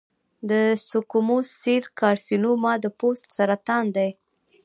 [0.49, 0.51] د
[0.89, 4.09] سکوموس سیل کارسینوما د پوست سرطان دی.